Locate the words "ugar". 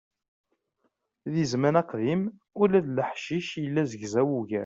4.39-4.59